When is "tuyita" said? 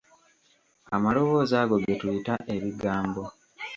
1.99-2.35